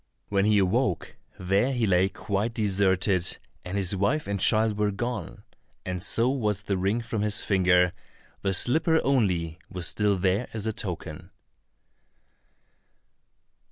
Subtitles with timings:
[0.29, 5.43] When he awoke, there he lay quite deserted, and his wife and child were gone,
[5.85, 7.93] and so was the ring from his finger,
[8.41, 11.29] the slipper only was still there as a token.